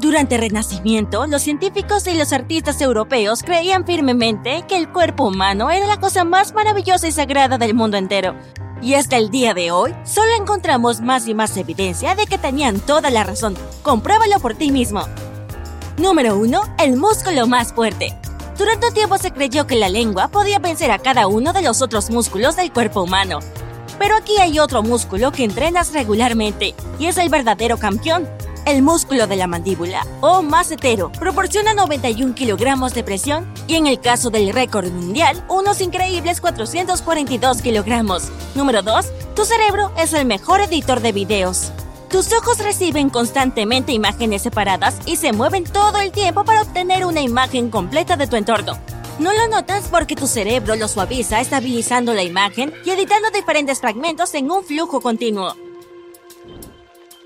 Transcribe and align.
Durante 0.00 0.36
el 0.36 0.40
Renacimiento, 0.40 1.26
los 1.26 1.42
científicos 1.42 2.06
y 2.06 2.14
los 2.14 2.32
artistas 2.32 2.80
europeos 2.80 3.42
creían 3.42 3.84
firmemente 3.84 4.64
que 4.66 4.78
el 4.78 4.88
cuerpo 4.88 5.24
humano 5.24 5.68
era 5.68 5.86
la 5.86 6.00
cosa 6.00 6.24
más 6.24 6.54
maravillosa 6.54 7.06
y 7.06 7.12
sagrada 7.12 7.58
del 7.58 7.74
mundo 7.74 7.98
entero. 7.98 8.34
Y 8.80 8.94
hasta 8.94 9.18
el 9.18 9.28
día 9.28 9.52
de 9.52 9.72
hoy, 9.72 9.94
solo 10.04 10.30
encontramos 10.40 11.02
más 11.02 11.28
y 11.28 11.34
más 11.34 11.54
evidencia 11.58 12.14
de 12.14 12.24
que 12.24 12.38
tenían 12.38 12.80
toda 12.80 13.10
la 13.10 13.24
razón. 13.24 13.54
Compruébalo 13.82 14.40
por 14.40 14.54
ti 14.54 14.70
mismo. 14.70 15.02
Número 15.98 16.38
1. 16.38 16.76
El 16.78 16.96
músculo 16.96 17.46
más 17.46 17.74
fuerte. 17.74 18.16
Durante 18.56 18.88
un 18.88 18.94
tiempo 18.94 19.18
se 19.18 19.32
creyó 19.32 19.66
que 19.66 19.76
la 19.76 19.90
lengua 19.90 20.28
podía 20.28 20.60
vencer 20.60 20.92
a 20.92 20.98
cada 20.98 21.26
uno 21.26 21.52
de 21.52 21.60
los 21.60 21.82
otros 21.82 22.08
músculos 22.08 22.56
del 22.56 22.72
cuerpo 22.72 23.02
humano. 23.02 23.40
Pero 23.98 24.16
aquí 24.16 24.38
hay 24.38 24.60
otro 24.60 24.82
músculo 24.82 25.30
que 25.30 25.44
entrenas 25.44 25.92
regularmente, 25.92 26.74
y 26.98 27.04
es 27.04 27.18
el 27.18 27.28
verdadero 27.28 27.76
campeón, 27.76 28.26
el 28.66 28.82
músculo 28.82 29.26
de 29.26 29.36
la 29.36 29.46
mandíbula, 29.46 30.06
o 30.20 30.42
macetero, 30.42 31.10
proporciona 31.12 31.74
91 31.74 32.34
kilogramos 32.34 32.94
de 32.94 33.04
presión 33.04 33.52
y 33.66 33.74
en 33.74 33.86
el 33.86 34.00
caso 34.00 34.30
del 34.30 34.52
récord 34.52 34.90
mundial, 34.90 35.44
unos 35.48 35.80
increíbles 35.80 36.40
442 36.40 37.62
kilogramos. 37.62 38.30
Número 38.54 38.82
2. 38.82 39.06
Tu 39.34 39.44
cerebro 39.44 39.92
es 39.96 40.12
el 40.12 40.26
mejor 40.26 40.60
editor 40.60 41.00
de 41.00 41.12
videos. 41.12 41.72
Tus 42.10 42.32
ojos 42.32 42.58
reciben 42.58 43.08
constantemente 43.08 43.92
imágenes 43.92 44.42
separadas 44.42 44.98
y 45.06 45.16
se 45.16 45.32
mueven 45.32 45.64
todo 45.64 45.98
el 46.00 46.10
tiempo 46.10 46.44
para 46.44 46.62
obtener 46.62 47.06
una 47.06 47.20
imagen 47.20 47.70
completa 47.70 48.16
de 48.16 48.26
tu 48.26 48.36
entorno. 48.36 48.78
No 49.20 49.32
lo 49.32 49.48
notas 49.48 49.86
porque 49.88 50.16
tu 50.16 50.26
cerebro 50.26 50.76
lo 50.76 50.88
suaviza 50.88 51.40
estabilizando 51.40 52.14
la 52.14 52.22
imagen 52.22 52.72
y 52.84 52.90
editando 52.90 53.30
diferentes 53.30 53.78
fragmentos 53.78 54.34
en 54.34 54.50
un 54.50 54.64
flujo 54.64 55.00
continuo. 55.00 55.54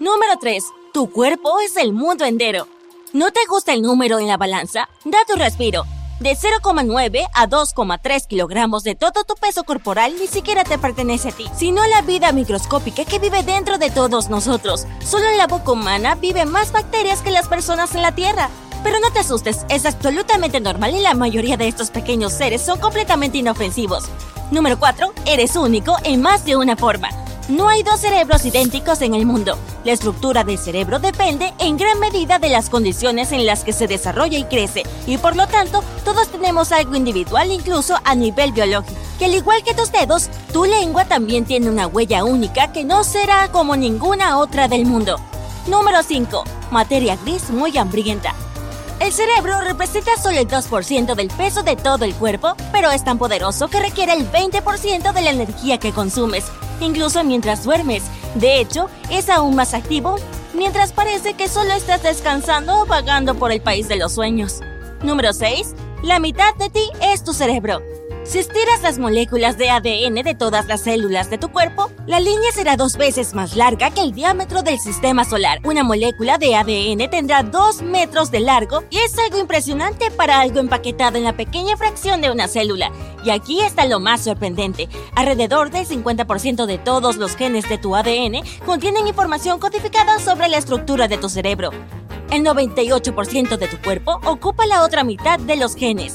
Número 0.01 0.33
3. 0.41 0.65
Tu 0.95 1.11
cuerpo 1.11 1.59
es 1.59 1.77
el 1.77 1.93
mundo 1.93 2.25
entero. 2.25 2.69
¿No 3.13 3.33
te 3.33 3.41
gusta 3.49 3.73
el 3.73 3.83
número 3.83 4.21
en 4.21 4.29
la 4.29 4.37
balanza? 4.37 4.89
Da 5.05 5.19
tu 5.27 5.35
respiro. 5.35 5.83
De 6.21 6.37
0,9 6.37 7.27
a 7.35 7.49
2,3 7.49 8.29
kilogramos 8.29 8.85
de 8.85 8.95
todo 8.95 9.25
tu 9.25 9.35
peso 9.35 9.65
corporal 9.65 10.15
ni 10.21 10.29
siquiera 10.29 10.63
te 10.63 10.79
pertenece 10.79 11.31
a 11.31 11.33
ti, 11.33 11.51
sino 11.57 11.85
la 11.89 12.03
vida 12.03 12.31
microscópica 12.31 13.05
que 13.05 13.19
vive 13.19 13.43
dentro 13.43 13.77
de 13.77 13.91
todos 13.91 14.29
nosotros. 14.29 14.87
Solo 15.05 15.27
en 15.27 15.37
la 15.37 15.49
boca 15.49 15.73
humana 15.73 16.15
viven 16.15 16.49
más 16.49 16.71
bacterias 16.71 17.23
que 17.23 17.33
las 17.33 17.49
personas 17.49 17.93
en 17.97 18.03
la 18.03 18.15
Tierra. 18.15 18.49
Pero 18.85 19.01
no 19.01 19.11
te 19.11 19.19
asustes, 19.19 19.67
es 19.71 19.87
absolutamente 19.87 20.61
normal 20.61 20.95
y 20.95 21.01
la 21.01 21.15
mayoría 21.15 21.57
de 21.57 21.67
estos 21.67 21.91
pequeños 21.91 22.35
seres 22.35 22.63
son 22.63 22.79
completamente 22.79 23.39
inofensivos. 23.39 24.05
Número 24.53 24.79
4. 24.79 25.13
Eres 25.27 25.57
único 25.57 25.97
en 26.05 26.23
más 26.23 26.45
de 26.45 26.55
una 26.55 26.77
forma. 26.77 27.09
No 27.49 27.69
hay 27.69 27.83
dos 27.83 28.01
cerebros 28.01 28.43
idénticos 28.47 29.03
en 29.03 29.15
el 29.15 29.27
mundo. 29.27 29.59
La 29.85 29.93
estructura 29.93 30.45
del 30.45 30.57
cerebro 30.57 30.99
depende 30.99 31.53
en 31.59 31.77
gran 31.77 32.01
medida 32.01 32.39
de 32.39 32.49
las 32.49 32.71
condiciones 32.71 33.33
en 33.33 33.45
las 33.45 33.65
que 33.65 33.75
se 33.75 33.87
desarrolla 33.87 34.39
y 34.39 34.45
crece, 34.45 34.83
y 35.07 35.19
por 35.19 35.37
lo 35.37 35.47
tanto, 35.47 35.85
todos 36.07 36.29
tenemos 36.29 36.73
algo 36.73 36.97
individual 36.97 37.51
incluso 37.51 37.99
a 38.03 38.15
nivel 38.15 38.53
biológico. 38.53 38.99
Que 39.19 39.27
al 39.27 39.35
igual 39.35 39.63
que 39.63 39.75
tus 39.75 39.93
dedos, 39.93 40.31
tu 40.55 40.65
lengua 40.65 41.05
también 41.05 41.45
tiene 41.45 41.69
una 41.69 41.87
huella 41.87 42.25
única 42.25 42.73
que 42.73 42.83
no 42.83 43.05
será 43.05 43.53
como 43.53 43.77
ninguna 43.77 44.39
otra 44.39 44.67
del 44.67 44.87
mundo. 44.87 45.21
Número 45.67 46.03
5. 46.03 46.45
Materia 46.71 47.17
gris 47.17 47.51
muy 47.51 47.77
hambrienta. 47.77 48.35
El 49.01 49.13
cerebro 49.13 49.61
representa 49.61 50.17
solo 50.17 50.39
el 50.39 50.49
2% 50.49 51.15
del 51.15 51.29
peso 51.29 51.63
de 51.63 51.77
todo 51.77 52.07
el 52.07 52.15
cuerpo, 52.15 52.55
pero 52.73 52.91
es 52.91 53.05
tan 53.05 53.19
poderoso 53.19 53.69
que 53.69 53.81
requiere 53.81 54.15
el 54.15 54.31
20% 54.31 55.13
de 55.13 55.21
la 55.21 55.31
energía 55.31 55.79
que 55.79 55.93
consumes, 55.93 56.45
incluso 56.85 57.25
mientras 57.25 57.65
duermes. 57.65 58.05
De 58.35 58.61
hecho, 58.61 58.89
es 59.11 59.29
aún 59.29 59.55
más 59.57 59.75
activo 59.75 60.17
mientras 60.55 60.93
parece 60.93 61.35
que 61.35 61.49
solo 61.49 61.73
estás 61.73 62.03
descansando 62.03 62.83
o 62.83 62.87
vagando 62.87 63.35
por 63.35 63.53
el 63.53 63.61
país 63.61 63.89
de 63.89 63.97
los 63.97 64.13
sueños. 64.13 64.61
Número 65.03 65.33
6. 65.33 65.75
La 66.03 66.19
mitad 66.19 66.55
de 66.57 66.71
ti 66.71 66.89
es 67.01 67.25
tu 67.25 67.33
cerebro. 67.33 67.83
Si 68.25 68.39
estiras 68.39 68.81
las 68.83 68.99
moléculas 68.99 69.59
de 69.59 69.69
ADN 69.69 70.15
de 70.25 70.35
todas 70.35 70.67
las 70.67 70.81
células 70.81 71.29
de 71.29 71.37
tu 71.37 71.51
cuerpo, 71.51 71.91
la 72.07 72.21
línea 72.21 72.51
será 72.53 72.75
dos 72.75 72.97
veces 72.97 73.35
más 73.35 73.55
larga 73.55 73.91
que 73.91 74.01
el 74.01 74.13
diámetro 74.13 74.63
del 74.63 74.79
sistema 74.79 75.27
solar. 75.27 75.59
Una 75.63 75.85
molécula 75.85 76.39
de 76.39 76.57
ADN 76.57 77.11
tendrá 77.11 77.43
dos 77.43 77.83
metros 77.83 78.31
de 78.31 78.41
largo 78.41 78.83
y 78.89 78.97
es 78.97 79.19
algo 79.19 79.39
impresionante 79.39 80.11
para 80.11 80.41
algo 80.41 80.59
empaquetado 80.59 81.19
en 81.19 81.25
la 81.25 81.37
pequeña 81.37 81.77
fracción 81.77 82.23
de 82.23 82.31
una 82.31 82.49
célula. 82.49 82.91
Y 83.25 83.31
aquí 83.31 83.61
está 83.61 83.85
lo 83.85 84.01
más 84.01 84.23
sorprendente. 84.23 84.89
Alrededor 85.15 85.71
del 85.71 85.87
50% 85.87 86.65
de 86.65 86.79
todos 86.79 87.17
los 87.17 87.37
genes 87.37 87.69
de 87.69 87.77
tu 87.77 87.95
ADN 87.95 88.43
contienen 88.65 89.07
información 89.07 89.61
codificada 89.61 90.19
sobre 90.19 90.49
la 90.49 90.57
estructura 90.57 91.09
de 91.09 91.19
tu 91.19 91.29
cerebro. 91.29 91.73
El 92.31 92.43
98% 92.43 93.59
de 93.59 93.69
tu 93.69 93.77
cuerpo 93.83 94.19
ocupa 94.25 94.65
la 94.65 94.83
otra 94.83 95.05
mitad 95.05 95.39
de 95.39 95.57
los 95.57 95.77
genes. 95.77 96.15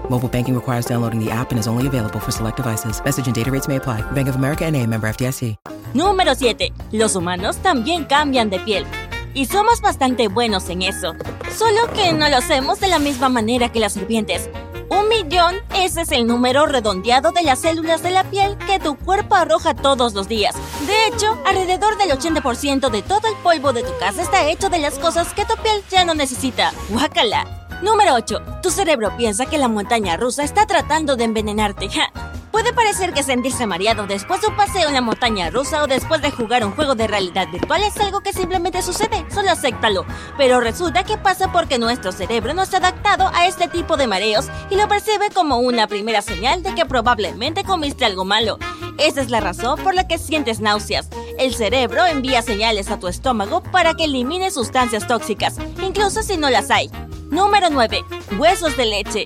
Mobile 0.11 0.27
banking 0.27 0.53
requires 0.53 0.85
downloading 0.85 1.23
the 1.23 1.31
app 1.31 1.51
and 1.51 1.59
is 1.59 1.67
only 1.67 1.87
available 1.87 2.19
for 2.19 2.31
select 2.31 2.57
devices. 2.57 3.01
Message 3.03 3.27
and 3.27 3.35
data 3.35 3.49
rates 3.49 3.69
may 3.69 3.77
apply. 3.77 4.01
Bank 4.11 4.27
of 4.27 4.35
America 4.35 4.65
and 4.65 4.75
a 4.75 4.85
member 4.85 5.07
FDIC. 5.07 5.55
Número 5.93 6.35
7. 6.35 6.73
Los 6.91 7.15
humanos 7.15 7.57
también 7.57 8.03
cambian 8.03 8.49
de 8.49 8.59
piel. 8.59 8.85
Y 9.33 9.45
somos 9.45 9.79
bastante 9.79 10.27
buenos 10.27 10.67
en 10.69 10.81
eso. 10.81 11.13
Solo 11.57 11.87
que 11.93 12.11
no 12.11 12.27
lo 12.27 12.37
hacemos 12.37 12.81
de 12.81 12.89
la 12.89 12.99
misma 12.99 13.29
manera 13.29 13.69
que 13.71 13.79
las 13.79 13.93
serpientes. 13.93 14.49
Un 14.89 15.07
millón, 15.07 15.55
ese 15.73 16.01
es 16.01 16.11
el 16.11 16.27
número 16.27 16.65
redondeado 16.65 17.31
de 17.31 17.43
las 17.43 17.59
células 17.59 18.03
de 18.03 18.11
la 18.11 18.25
piel 18.25 18.57
que 18.67 18.79
tu 18.79 18.97
cuerpo 18.97 19.35
arroja 19.35 19.73
todos 19.73 20.13
los 20.13 20.27
días. 20.27 20.55
De 20.85 21.07
hecho, 21.07 21.37
alrededor 21.45 21.97
del 21.97 22.11
80% 22.11 22.89
de 22.89 23.01
todo 23.01 23.29
el 23.29 23.35
polvo 23.35 23.71
de 23.71 23.83
tu 23.83 23.97
casa 23.97 24.21
está 24.21 24.49
hecho 24.49 24.67
de 24.67 24.79
las 24.79 24.99
cosas 24.99 25.33
que 25.33 25.45
tu 25.45 25.55
piel 25.63 25.81
ya 25.89 26.03
no 26.03 26.13
necesita. 26.13 26.73
Guácala. 26.89 27.60
Número 27.81 28.13
8. 28.13 28.59
Tu 28.61 28.69
cerebro 28.69 29.11
piensa 29.17 29.47
que 29.47 29.57
la 29.57 29.67
montaña 29.67 30.15
rusa 30.15 30.43
está 30.43 30.67
tratando 30.67 31.15
de 31.15 31.23
envenenarte. 31.23 31.89
Puede 32.51 32.73
parecer 32.73 33.11
que 33.11 33.23
sentirse 33.23 33.65
mareado 33.65 34.05
después 34.05 34.39
de 34.41 34.49
un 34.49 34.55
paseo 34.55 34.87
en 34.87 34.93
la 34.93 35.01
montaña 35.01 35.49
rusa 35.49 35.81
o 35.81 35.87
después 35.87 36.21
de 36.21 36.29
jugar 36.29 36.63
un 36.63 36.73
juego 36.73 36.93
de 36.93 37.07
realidad 37.07 37.47
virtual 37.51 37.81
es 37.81 37.97
algo 37.99 38.21
que 38.21 38.33
simplemente 38.33 38.83
sucede, 38.83 39.25
solo 39.33 39.49
acéptalo. 39.49 40.05
Pero 40.37 40.59
resulta 40.59 41.03
que 41.03 41.17
pasa 41.17 41.51
porque 41.51 41.79
nuestro 41.79 42.11
cerebro 42.11 42.53
no 42.53 42.61
está 42.61 42.77
adaptado 42.77 43.31
a 43.33 43.47
este 43.47 43.67
tipo 43.67 43.97
de 43.97 44.05
mareos 44.05 44.45
y 44.69 44.75
lo 44.75 44.87
percibe 44.87 45.31
como 45.33 45.57
una 45.57 45.87
primera 45.87 46.21
señal 46.21 46.61
de 46.61 46.75
que 46.75 46.85
probablemente 46.85 47.63
comiste 47.63 48.05
algo 48.05 48.25
malo. 48.25 48.59
Esa 48.99 49.21
es 49.21 49.31
la 49.31 49.39
razón 49.39 49.79
por 49.83 49.95
la 49.95 50.07
que 50.07 50.19
sientes 50.19 50.59
náuseas. 50.59 51.09
El 51.39 51.55
cerebro 51.55 52.05
envía 52.05 52.43
señales 52.43 52.91
a 52.91 52.99
tu 52.99 53.07
estómago 53.07 53.63
para 53.63 53.95
que 53.95 54.03
elimine 54.03 54.51
sustancias 54.51 55.07
tóxicas, 55.07 55.55
incluso 55.81 56.21
si 56.21 56.37
no 56.37 56.51
las 56.51 56.69
hay. 56.69 56.91
Número 57.31 57.69
9. 57.69 58.03
Huesos 58.37 58.75
de 58.75 58.85
leche. 58.85 59.25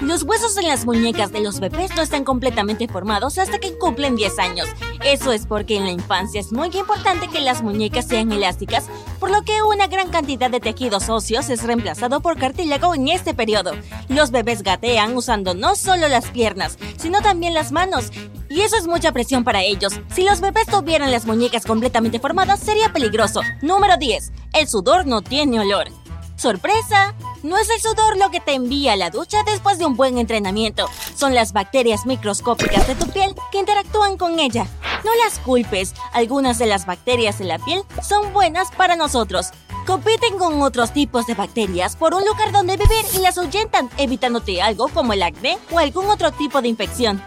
Los 0.00 0.22
huesos 0.22 0.56
en 0.58 0.68
las 0.68 0.86
muñecas 0.86 1.32
de 1.32 1.40
los 1.40 1.58
bebés 1.58 1.90
no 1.96 2.02
están 2.02 2.22
completamente 2.22 2.86
formados 2.86 3.36
hasta 3.38 3.58
que 3.58 3.76
cumplen 3.76 4.14
10 4.14 4.38
años. 4.38 4.68
Eso 5.04 5.32
es 5.32 5.44
porque 5.44 5.76
en 5.76 5.86
la 5.86 5.90
infancia 5.90 6.40
es 6.40 6.52
muy 6.52 6.68
importante 6.68 7.26
que 7.26 7.40
las 7.40 7.64
muñecas 7.64 8.06
sean 8.06 8.30
elásticas, 8.30 8.84
por 9.18 9.30
lo 9.30 9.42
que 9.42 9.60
una 9.62 9.88
gran 9.88 10.10
cantidad 10.10 10.52
de 10.52 10.60
tejidos 10.60 11.08
óseos 11.08 11.50
es 11.50 11.64
reemplazado 11.64 12.20
por 12.20 12.38
cartílago 12.38 12.94
en 12.94 13.08
este 13.08 13.34
periodo. 13.34 13.72
Los 14.08 14.30
bebés 14.30 14.62
gatean 14.62 15.16
usando 15.16 15.52
no 15.52 15.74
solo 15.74 16.06
las 16.06 16.30
piernas, 16.30 16.78
sino 16.96 17.22
también 17.22 17.54
las 17.54 17.72
manos, 17.72 18.12
y 18.48 18.60
eso 18.60 18.76
es 18.76 18.86
mucha 18.86 19.10
presión 19.10 19.42
para 19.42 19.64
ellos. 19.64 19.98
Si 20.14 20.22
los 20.22 20.40
bebés 20.40 20.68
tuvieran 20.68 21.10
las 21.10 21.26
muñecas 21.26 21.66
completamente 21.66 22.20
formadas, 22.20 22.60
sería 22.60 22.92
peligroso. 22.92 23.40
Número 23.62 23.96
10. 23.96 24.30
El 24.52 24.68
sudor 24.68 25.06
no 25.06 25.22
tiene 25.22 25.58
olor. 25.58 25.88
¡Sorpresa! 26.36 27.14
No 27.42 27.56
es 27.56 27.70
el 27.70 27.80
sudor 27.80 28.18
lo 28.18 28.30
que 28.30 28.40
te 28.40 28.52
envía 28.52 28.92
a 28.92 28.96
la 28.96 29.08
ducha 29.08 29.38
después 29.46 29.78
de 29.78 29.86
un 29.86 29.96
buen 29.96 30.18
entrenamiento. 30.18 30.86
Son 31.16 31.34
las 31.34 31.54
bacterias 31.54 32.04
microscópicas 32.04 32.86
de 32.86 32.94
tu 32.94 33.08
piel 33.08 33.34
que 33.50 33.58
interactúan 33.58 34.18
con 34.18 34.38
ella. 34.38 34.66
No 35.02 35.10
las 35.24 35.38
culpes. 35.38 35.94
Algunas 36.12 36.58
de 36.58 36.66
las 36.66 36.84
bacterias 36.84 37.38
de 37.38 37.46
la 37.46 37.58
piel 37.58 37.82
son 38.06 38.34
buenas 38.34 38.70
para 38.76 38.96
nosotros. 38.96 39.48
Compiten 39.86 40.36
con 40.36 40.60
otros 40.60 40.92
tipos 40.92 41.26
de 41.26 41.34
bacterias 41.34 41.96
por 41.96 42.12
un 42.12 42.24
lugar 42.24 42.52
donde 42.52 42.76
vivir 42.76 43.06
y 43.14 43.18
las 43.20 43.38
ahuyentan, 43.38 43.88
evitándote 43.96 44.60
algo 44.60 44.88
como 44.88 45.14
el 45.14 45.22
acné 45.22 45.56
o 45.70 45.78
algún 45.78 46.10
otro 46.10 46.32
tipo 46.32 46.60
de 46.60 46.68
infección. 46.68 47.22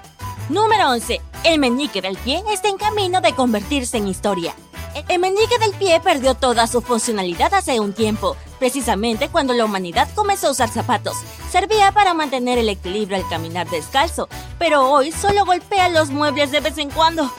Número 0.50 0.90
11. 0.90 1.20
El 1.46 1.58
meñique 1.58 2.02
del 2.02 2.18
pie 2.18 2.44
está 2.52 2.68
en 2.68 2.78
camino 2.78 3.22
de 3.22 3.34
convertirse 3.34 3.98
en 3.98 4.08
historia. 4.08 4.54
El 5.08 5.20
meñique 5.20 5.58
del 5.60 5.74
pie 5.74 6.00
perdió 6.00 6.36
toda 6.36 6.68
su 6.68 6.82
funcionalidad 6.82 7.54
hace 7.54 7.80
un 7.80 7.94
tiempo, 7.94 8.36
precisamente 8.60 9.30
cuando 9.30 9.54
la 9.54 9.66
humanidad 9.66 10.08
comenzó 10.14 10.48
a 10.48 10.52
usar 10.52 10.70
zapatos. 10.70 11.18
Servía 11.50 11.92
para 11.92 12.14
mantener 12.14 12.58
el 12.58 12.70
equilibrio 12.70 13.18
al 13.18 13.28
caminar 13.30 13.70
descalzo, 13.70 14.30
pero 14.60 14.92
hoy 14.92 15.12
solo 15.12 15.46
golpea 15.46 15.90
los 15.90 16.10
muebles 16.10 16.52
de 16.52 16.60
vez 16.60 16.78
en 16.78 16.92
cuando. 16.92 17.32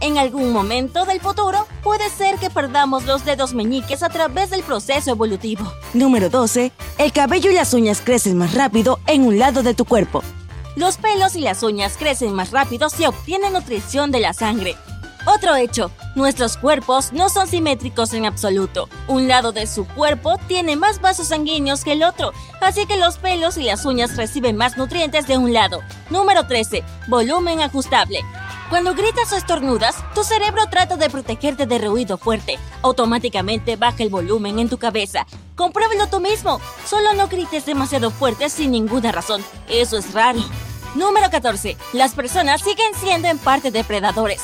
En 0.00 0.18
algún 0.18 0.52
momento 0.52 1.04
del 1.04 1.20
futuro, 1.20 1.66
puede 1.84 2.10
ser 2.10 2.36
que 2.38 2.50
perdamos 2.50 3.04
los 3.04 3.24
dedos 3.24 3.54
meñiques 3.54 4.02
a 4.02 4.08
través 4.08 4.50
del 4.50 4.64
proceso 4.64 5.10
evolutivo. 5.10 5.72
Número 5.94 6.28
12. 6.28 6.72
El 6.98 7.12
cabello 7.12 7.52
y 7.52 7.54
las 7.54 7.72
uñas 7.72 8.00
crecen 8.00 8.36
más 8.36 8.54
rápido 8.54 8.98
en 9.06 9.24
un 9.24 9.38
lado 9.38 9.62
de 9.62 9.74
tu 9.74 9.84
cuerpo. 9.84 10.24
Los 10.74 10.96
pelos 10.96 11.36
y 11.36 11.40
las 11.40 11.62
uñas 11.62 11.96
crecen 11.96 12.34
más 12.34 12.50
rápido 12.50 12.88
si 12.88 13.04
obtienen 13.04 13.52
nutrición 13.52 14.10
de 14.10 14.20
la 14.20 14.32
sangre. 14.32 14.76
Otro 15.24 15.54
hecho, 15.54 15.92
nuestros 16.16 16.56
cuerpos 16.56 17.12
no 17.12 17.28
son 17.28 17.46
simétricos 17.46 18.12
en 18.12 18.26
absoluto. 18.26 18.88
Un 19.06 19.28
lado 19.28 19.52
de 19.52 19.68
su 19.68 19.86
cuerpo 19.86 20.36
tiene 20.48 20.74
más 20.74 21.00
vasos 21.00 21.28
sanguíneos 21.28 21.84
que 21.84 21.92
el 21.92 22.02
otro, 22.02 22.32
así 22.60 22.86
que 22.86 22.96
los 22.96 23.18
pelos 23.18 23.56
y 23.56 23.62
las 23.62 23.84
uñas 23.86 24.16
reciben 24.16 24.56
más 24.56 24.76
nutrientes 24.76 25.28
de 25.28 25.38
un 25.38 25.52
lado. 25.52 25.80
Número 26.10 26.46
13. 26.46 26.82
Volumen 27.06 27.60
ajustable. 27.60 28.20
Cuando 28.68 28.94
gritas 28.94 29.32
o 29.32 29.36
estornudas, 29.36 29.96
tu 30.14 30.24
cerebro 30.24 30.62
trata 30.70 30.96
de 30.96 31.10
protegerte 31.10 31.66
de 31.66 31.78
ruido 31.78 32.18
fuerte. 32.18 32.58
Automáticamente 32.82 33.76
baja 33.76 34.02
el 34.02 34.08
volumen 34.08 34.58
en 34.58 34.68
tu 34.68 34.78
cabeza. 34.78 35.26
Compruébelo 35.54 36.08
tú 36.08 36.20
mismo. 36.20 36.60
Solo 36.84 37.12
no 37.12 37.28
grites 37.28 37.64
demasiado 37.66 38.10
fuerte 38.10 38.48
sin 38.48 38.72
ninguna 38.72 39.12
razón. 39.12 39.44
Eso 39.68 39.98
es 39.98 40.12
raro. 40.14 40.40
Número 40.94 41.30
14. 41.30 41.76
Las 41.92 42.14
personas 42.14 42.60
siguen 42.60 42.92
siendo 42.94 43.28
en 43.28 43.38
parte 43.38 43.70
depredadores. 43.70 44.42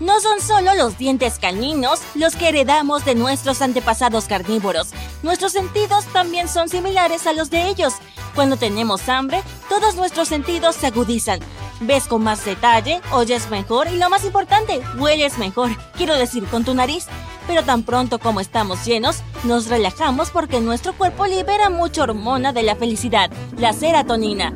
No 0.00 0.20
son 0.20 0.40
solo 0.40 0.74
los 0.74 0.96
dientes 0.96 1.40
caninos 1.40 2.00
los 2.14 2.36
que 2.36 2.50
heredamos 2.50 3.04
de 3.04 3.16
nuestros 3.16 3.60
antepasados 3.62 4.26
carnívoros. 4.26 4.90
Nuestros 5.24 5.52
sentidos 5.52 6.04
también 6.12 6.48
son 6.48 6.68
similares 6.68 7.26
a 7.26 7.32
los 7.32 7.50
de 7.50 7.68
ellos. 7.68 7.94
Cuando 8.36 8.56
tenemos 8.56 9.08
hambre, 9.08 9.42
todos 9.68 9.96
nuestros 9.96 10.28
sentidos 10.28 10.76
se 10.76 10.86
agudizan. 10.86 11.40
Ves 11.80 12.06
con 12.06 12.22
más 12.22 12.44
detalle, 12.44 13.00
oyes 13.10 13.50
mejor 13.50 13.88
y 13.88 13.96
lo 13.96 14.08
más 14.08 14.24
importante, 14.24 14.80
hueles 14.98 15.36
mejor. 15.38 15.70
Quiero 15.96 16.14
decir, 16.14 16.44
con 16.44 16.64
tu 16.64 16.74
nariz. 16.74 17.06
Pero 17.48 17.64
tan 17.64 17.82
pronto 17.82 18.20
como 18.20 18.40
estamos 18.40 18.84
llenos, 18.84 19.22
nos 19.42 19.66
relajamos 19.68 20.30
porque 20.30 20.60
nuestro 20.60 20.92
cuerpo 20.92 21.26
libera 21.26 21.70
mucha 21.70 22.02
hormona 22.02 22.52
de 22.52 22.62
la 22.62 22.76
felicidad, 22.76 23.30
la 23.56 23.72
serotonina 23.72 24.52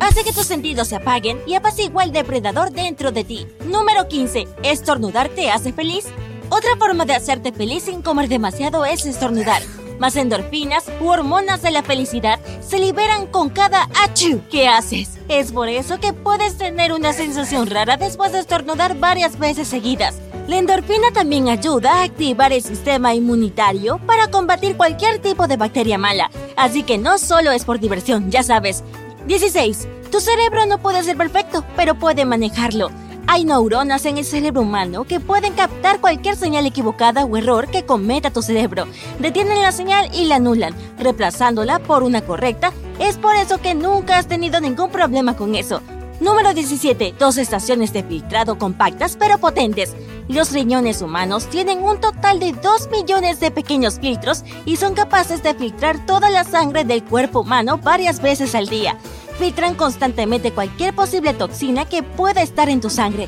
hace 0.00 0.24
que 0.24 0.32
tus 0.32 0.46
sentidos 0.46 0.88
se 0.88 0.96
apaguen 0.96 1.40
y 1.46 1.54
apacigua 1.54 2.04
el 2.04 2.12
depredador 2.12 2.72
dentro 2.72 3.12
de 3.12 3.24
ti. 3.24 3.46
Número 3.66 4.08
15. 4.08 4.48
¿Estornudar 4.62 5.28
te 5.28 5.50
hace 5.50 5.72
feliz? 5.72 6.06
Otra 6.48 6.70
forma 6.78 7.04
de 7.04 7.14
hacerte 7.14 7.52
feliz 7.52 7.84
sin 7.84 8.02
comer 8.02 8.28
demasiado 8.28 8.84
es 8.84 9.06
estornudar. 9.06 9.62
Más 10.00 10.16
endorfinas 10.16 10.86
u 11.00 11.08
hormonas 11.08 11.62
de 11.62 11.70
la 11.70 11.82
felicidad 11.82 12.40
se 12.66 12.78
liberan 12.78 13.26
con 13.26 13.50
cada 13.50 13.88
achú 14.02 14.40
que 14.50 14.66
haces. 14.66 15.18
Es 15.28 15.52
por 15.52 15.68
eso 15.68 16.00
que 16.00 16.14
puedes 16.14 16.56
tener 16.56 16.92
una 16.92 17.12
sensación 17.12 17.66
rara 17.66 17.98
después 17.98 18.32
de 18.32 18.40
estornudar 18.40 18.98
varias 18.98 19.38
veces 19.38 19.68
seguidas. 19.68 20.16
La 20.48 20.56
endorfina 20.56 21.12
también 21.12 21.48
ayuda 21.48 22.00
a 22.00 22.02
activar 22.02 22.52
el 22.52 22.62
sistema 22.62 23.14
inmunitario 23.14 24.00
para 24.06 24.28
combatir 24.28 24.76
cualquier 24.76 25.20
tipo 25.20 25.46
de 25.46 25.56
bacteria 25.56 25.98
mala. 25.98 26.30
Así 26.56 26.82
que 26.82 26.98
no 26.98 27.18
solo 27.18 27.52
es 27.52 27.64
por 27.64 27.78
diversión, 27.78 28.30
ya 28.30 28.42
sabes, 28.42 28.82
16. 29.26 29.88
Tu 30.10 30.20
cerebro 30.20 30.66
no 30.66 30.78
puede 30.78 31.02
ser 31.02 31.16
perfecto, 31.16 31.64
pero 31.76 31.94
puede 31.94 32.24
manejarlo. 32.24 32.90
Hay 33.26 33.44
neuronas 33.44 34.06
en 34.06 34.18
el 34.18 34.24
cerebro 34.24 34.62
humano 34.62 35.04
que 35.04 35.20
pueden 35.20 35.52
captar 35.52 36.00
cualquier 36.00 36.34
señal 36.34 36.66
equivocada 36.66 37.24
o 37.24 37.36
error 37.36 37.68
que 37.68 37.84
cometa 37.84 38.32
tu 38.32 38.42
cerebro. 38.42 38.86
Detienen 39.20 39.62
la 39.62 39.70
señal 39.70 40.10
y 40.12 40.24
la 40.24 40.36
anulan, 40.36 40.74
reemplazándola 40.98 41.78
por 41.78 42.02
una 42.02 42.22
correcta. 42.22 42.72
Es 42.98 43.18
por 43.18 43.36
eso 43.36 43.58
que 43.58 43.74
nunca 43.74 44.18
has 44.18 44.26
tenido 44.26 44.60
ningún 44.60 44.90
problema 44.90 45.36
con 45.36 45.54
eso. 45.54 45.80
Número 46.20 46.52
17. 46.54 47.14
Dos 47.18 47.38
estaciones 47.38 47.92
de 47.92 48.02
filtrado 48.02 48.58
compactas 48.58 49.16
pero 49.18 49.38
potentes. 49.38 49.96
Los 50.28 50.52
riñones 50.52 51.02
humanos 51.02 51.46
tienen 51.46 51.82
un 51.82 52.00
total 52.00 52.38
de 52.38 52.52
2 52.52 52.90
millones 52.90 53.40
de 53.40 53.50
pequeños 53.50 53.98
filtros 53.98 54.44
y 54.64 54.76
son 54.76 54.94
capaces 54.94 55.42
de 55.42 55.54
filtrar 55.54 56.04
toda 56.06 56.30
la 56.30 56.44
sangre 56.44 56.84
del 56.84 57.02
cuerpo 57.02 57.40
humano 57.40 57.78
varias 57.78 58.20
veces 58.20 58.54
al 58.54 58.68
día 58.68 58.96
filtran 59.40 59.74
constantemente 59.74 60.52
cualquier 60.52 60.94
posible 60.94 61.32
toxina 61.32 61.86
que 61.86 62.02
pueda 62.02 62.42
estar 62.42 62.68
en 62.68 62.82
tu 62.82 62.90
sangre. 62.90 63.26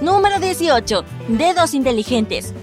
Número 0.00 0.40
18. 0.40 1.04
Dedos 1.28 1.74
inteligentes. 1.74 2.54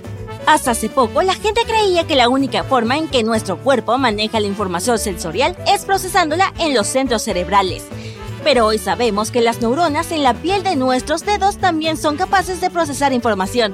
Hasta 0.48 0.72
hace 0.72 0.90
poco, 0.90 1.22
la 1.22 1.36
gente 1.36 1.62
creía 1.68 2.08
que 2.08 2.16
la 2.16 2.28
única 2.28 2.64
forma 2.64 2.98
en 2.98 3.08
que 3.08 3.22
nuestro 3.22 3.60
cuerpo 3.60 4.00
maneja 4.00 4.40
la 4.40 4.48
información 4.48 4.98
sensorial 4.98 5.56
es 5.68 5.86
procesándola 5.86 6.52
en 6.58 6.74
los 6.74 6.88
centros 6.88 7.22
cerebrales. 7.22 7.86
Pero 8.44 8.66
hoy 8.66 8.78
sabemos 8.78 9.32
que 9.32 9.42
las 9.42 9.62
neuronas 9.62 10.12
en 10.12 10.24
la 10.24 10.34
piel 10.34 10.64
de 10.64 10.76
nuestros 10.76 11.26
dedos 11.26 11.58
también 11.58 11.98
son 11.98 12.16
capaces 12.16 12.62
de 12.62 12.70
procesar 12.70 13.14
información. 13.14 13.74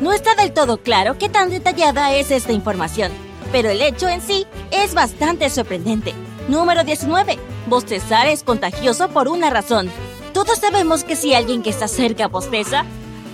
No 0.00 0.12
está 0.12 0.34
del 0.34 0.52
todo 0.52 0.78
claro 0.78 1.18
qué 1.18 1.28
tan 1.28 1.50
detallada 1.50 2.14
es 2.14 2.30
esta 2.30 2.52
información, 2.52 3.12
pero 3.52 3.68
el 3.68 3.82
hecho 3.82 4.08
en 4.08 4.20
sí 4.20 4.46
es 4.70 4.94
bastante 4.94 5.50
sorprendente. 5.50 6.14
Número 6.48 6.84
19. 6.84 7.38
Bostezar 7.66 8.26
es 8.26 8.42
contagioso 8.42 9.08
por 9.08 9.28
una 9.28 9.50
razón. 9.50 9.90
Todos 10.32 10.58
sabemos 10.58 11.04
que 11.04 11.16
si 11.16 11.34
alguien 11.34 11.62
que 11.62 11.70
está 11.70 11.88
cerca 11.88 12.28
bosteza, 12.28 12.84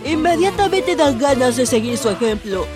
inmediatamente 0.04 0.96
dan 0.96 1.18
ganas 1.18 1.56
de 1.56 1.66
seguir 1.66 1.98
su 1.98 2.08
ejemplo. 2.08 2.66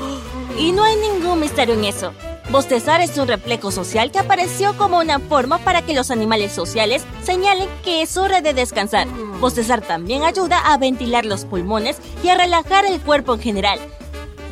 Y 0.59 0.73
no 0.73 0.85
hay 0.85 0.97
ningún 0.97 1.41
misterio 1.41 1.75
en 1.75 1.85
eso. 1.85 2.13
Bostezar 2.51 3.03
es 3.03 3.19
un 3.19 3.29
reflejo 3.29 3.71
social 3.71 4.11
que 4.11 4.21
apareció 4.21 4.75
como 4.79 4.99
una 4.99 5.19
forma 5.19 5.59
para 5.59 5.83
que 5.83 5.93
los 5.93 6.11
animales 6.11 6.51
sociales 6.51 7.05
señalen 7.23 7.69
que 7.85 8.01
es 8.01 8.17
hora 8.17 8.41
de 8.41 8.55
descansar. 8.55 9.07
Bostezar 9.39 9.83
también 9.83 10.23
ayuda 10.23 10.59
a 10.59 10.79
ventilar 10.79 11.27
los 11.27 11.45
pulmones 11.45 11.99
y 12.23 12.31
a 12.31 12.39
relajar 12.39 12.87
el 12.87 13.03
cuerpo 13.03 13.35
en 13.35 13.41
general. 13.41 13.79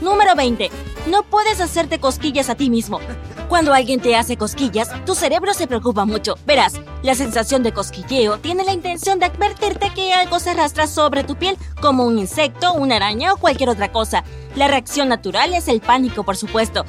Número 0.03 0.35
20. 0.35 0.71
No 1.11 1.23
puedes 1.23 1.59
hacerte 1.63 1.99
cosquillas 1.99 2.51
a 2.51 2.55
ti 2.55 2.69
mismo. 2.69 3.01
Cuando 3.49 3.73
alguien 3.73 4.01
te 4.01 4.15
hace 4.15 4.37
cosquillas, 4.37 4.91
tu 5.07 5.15
cerebro 5.15 5.55
se 5.55 5.67
preocupa 5.67 6.05
mucho. 6.05 6.37
Verás, 6.45 6.75
la 7.03 7.15
sensación 7.15 7.63
de 7.63 7.73
cosquilleo 7.73 8.37
tiene 8.39 8.65
la 8.65 8.73
intención 8.73 9.19
de 9.19 9.27
advertirte 9.27 9.91
que 9.95 10.13
algo 10.13 10.39
se 10.39 10.51
arrastra 10.51 10.87
sobre 10.87 11.25
tu 11.25 11.37
piel, 11.37 11.57
como 11.81 12.05
un 12.05 12.19
insecto, 12.19 12.75
una 12.75 12.97
araña 12.97 13.33
o 13.33 13.39
cualquier 13.39 13.71
otra 13.71 13.91
cosa. 13.91 14.23
La 14.55 14.69
reacción 14.69 15.09
natural 15.09 15.55
es 15.55 15.69
el 15.69 15.81
pánico, 15.81 16.25
por 16.25 16.37
supuesto. 16.37 16.85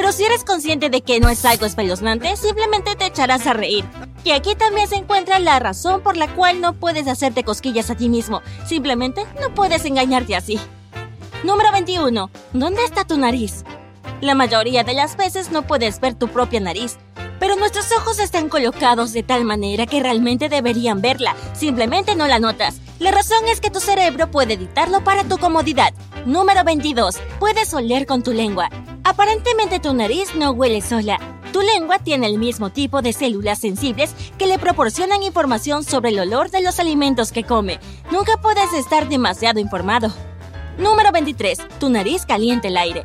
Pero 0.00 0.12
si 0.12 0.24
eres 0.24 0.44
consciente 0.44 0.88
de 0.88 1.02
que 1.02 1.20
no 1.20 1.28
es 1.28 1.44
algo 1.44 1.66
espeluznante, 1.66 2.34
simplemente 2.34 2.96
te 2.96 3.04
echarás 3.04 3.46
a 3.46 3.52
reír. 3.52 3.84
Y 4.24 4.30
aquí 4.30 4.54
también 4.54 4.88
se 4.88 4.96
encuentra 4.96 5.38
la 5.38 5.58
razón 5.58 6.00
por 6.00 6.16
la 6.16 6.26
cual 6.34 6.62
no 6.62 6.72
puedes 6.72 7.06
hacerte 7.06 7.44
cosquillas 7.44 7.90
a 7.90 7.94
ti 7.96 8.08
mismo. 8.08 8.40
Simplemente 8.64 9.26
no 9.42 9.54
puedes 9.54 9.84
engañarte 9.84 10.34
así. 10.34 10.58
Número 11.44 11.70
21. 11.70 12.30
¿Dónde 12.54 12.82
está 12.82 13.04
tu 13.04 13.18
nariz? 13.18 13.62
La 14.22 14.34
mayoría 14.34 14.84
de 14.84 14.94
las 14.94 15.18
veces 15.18 15.50
no 15.50 15.66
puedes 15.66 16.00
ver 16.00 16.14
tu 16.14 16.28
propia 16.28 16.60
nariz, 16.60 16.96
pero 17.38 17.56
nuestros 17.56 17.92
ojos 17.92 18.20
están 18.20 18.48
colocados 18.48 19.12
de 19.12 19.22
tal 19.22 19.44
manera 19.44 19.84
que 19.84 20.00
realmente 20.00 20.48
deberían 20.48 21.02
verla, 21.02 21.36
simplemente 21.52 22.16
no 22.16 22.26
la 22.26 22.38
notas. 22.38 22.80
La 23.00 23.10
razón 23.10 23.46
es 23.48 23.60
que 23.60 23.68
tu 23.68 23.80
cerebro 23.80 24.30
puede 24.30 24.54
editarlo 24.54 25.04
para 25.04 25.24
tu 25.24 25.36
comodidad. 25.36 25.92
Número 26.24 26.64
22. 26.64 27.18
Puedes 27.38 27.74
oler 27.74 28.06
con 28.06 28.22
tu 28.22 28.32
lengua. 28.32 28.70
Aparentemente 29.10 29.80
tu 29.80 29.92
nariz 29.92 30.36
no 30.36 30.52
huele 30.52 30.80
sola. 30.80 31.18
Tu 31.52 31.60
lengua 31.62 31.98
tiene 31.98 32.28
el 32.28 32.38
mismo 32.38 32.70
tipo 32.70 33.02
de 33.02 33.12
células 33.12 33.58
sensibles 33.58 34.14
que 34.38 34.46
le 34.46 34.56
proporcionan 34.56 35.24
información 35.24 35.82
sobre 35.82 36.10
el 36.10 36.20
olor 36.20 36.48
de 36.52 36.62
los 36.62 36.78
alimentos 36.78 37.32
que 37.32 37.42
come. 37.42 37.80
Nunca 38.12 38.36
puedes 38.40 38.72
estar 38.72 39.08
demasiado 39.08 39.58
informado. 39.58 40.12
Número 40.78 41.10
23. 41.10 41.58
Tu 41.80 41.90
nariz 41.90 42.24
calienta 42.24 42.68
el 42.68 42.76
aire. 42.76 43.04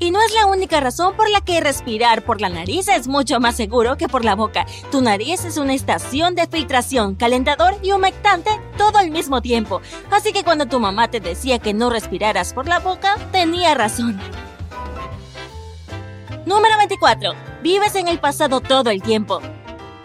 Y 0.00 0.10
no 0.10 0.20
es 0.20 0.34
la 0.34 0.46
única 0.46 0.80
razón 0.80 1.14
por 1.14 1.30
la 1.30 1.40
que 1.40 1.60
respirar 1.60 2.24
por 2.24 2.40
la 2.40 2.48
nariz 2.48 2.88
es 2.88 3.06
mucho 3.06 3.38
más 3.38 3.54
seguro 3.54 3.96
que 3.96 4.08
por 4.08 4.24
la 4.24 4.34
boca. 4.34 4.66
Tu 4.90 5.00
nariz 5.00 5.44
es 5.44 5.56
una 5.56 5.74
estación 5.74 6.34
de 6.34 6.48
filtración, 6.48 7.14
calentador 7.14 7.76
y 7.80 7.92
humectante 7.92 8.50
todo 8.76 8.98
al 8.98 9.12
mismo 9.12 9.40
tiempo. 9.40 9.80
Así 10.10 10.32
que 10.32 10.42
cuando 10.42 10.66
tu 10.66 10.80
mamá 10.80 11.08
te 11.08 11.20
decía 11.20 11.60
que 11.60 11.74
no 11.74 11.90
respiraras 11.90 12.54
por 12.54 12.66
la 12.66 12.80
boca, 12.80 13.14
tenía 13.30 13.74
razón. 13.74 14.20
Número 16.48 16.78
24. 16.78 17.32
Vives 17.62 17.94
en 17.94 18.08
el 18.08 18.20
pasado 18.20 18.62
todo 18.62 18.88
el 18.88 19.02
tiempo. 19.02 19.42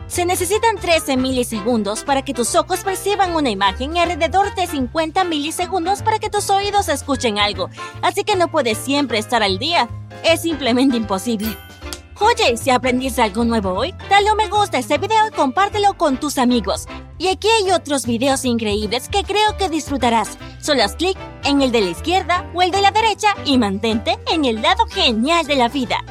Se 0.08 0.26
necesitan 0.26 0.76
13 0.76 1.16
milisegundos 1.16 2.04
para 2.04 2.22
que 2.22 2.34
tus 2.34 2.54
ojos 2.56 2.82
perciban 2.82 3.34
una 3.34 3.50
imagen 3.50 3.96
y 3.96 4.00
alrededor 4.02 4.54
de 4.54 4.68
50 4.68 5.24
milisegundos 5.24 6.02
para 6.02 6.20
que 6.20 6.30
tus 6.30 6.50
oídos 6.50 6.90
escuchen 6.90 7.40
algo, 7.40 7.70
así 8.02 8.26
que 8.26 8.36
no 8.36 8.50
puedes 8.50 8.78
siempre 8.78 9.20
estar 9.20 9.42
al 9.42 9.58
día. 9.58 9.88
Es 10.26 10.42
simplemente 10.42 10.98
imposible. 10.98 11.58
Oye, 12.20 12.58
si 12.58 12.72
aprendiste 12.72 13.22
algo 13.22 13.46
nuevo 13.46 13.72
hoy, 13.72 13.96
dale 14.10 14.30
un 14.30 14.38
me 14.38 14.50
gusta 14.50 14.76
a 14.76 14.80
este 14.82 14.98
video 14.98 15.30
y 15.30 15.32
compártelo 15.32 15.94
con 15.94 16.20
tus 16.20 16.38
amigos. 16.38 16.88
Y 17.18 17.30
aquí 17.30 17.48
hay 17.48 17.72
otros 17.72 18.06
videos 18.06 18.44
increíbles 18.44 19.08
que 19.08 19.24
creo 19.24 19.56
que 19.58 19.70
disfrutarás. 19.70 20.38
Solo 20.60 20.84
haz 20.84 20.98
clic 20.98 21.18
en 21.46 21.62
el 21.62 21.72
de 21.72 21.80
la 21.80 21.92
izquierda 21.92 22.52
o 22.54 22.62
el 22.62 22.72
de 22.72 22.82
la 22.82 22.92
derecha 22.92 23.30
y 23.46 23.58
mantente 23.58 24.20
en 24.30 24.44
el 24.44 24.62
lado 24.62 24.86
genial 24.88 25.48
de 25.48 25.56
la 25.56 25.70
vida. 25.70 26.04